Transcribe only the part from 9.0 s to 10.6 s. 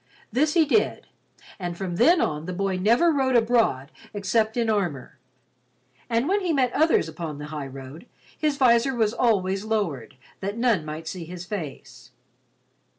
always lowered that